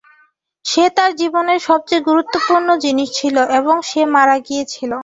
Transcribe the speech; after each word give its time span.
সে 0.65 0.83
তার 0.97 1.11
জীবনের 1.15 1.59
সবচেয়ে 1.67 2.05
গুরুত্বপূর্ণ 2.09 2.67
জিনিস 2.85 3.09
ছিল, 3.19 3.35
এবং 3.59 3.75
সে 3.89 4.01
মারা 4.15 4.37
গিয়েছিল। 4.47 4.91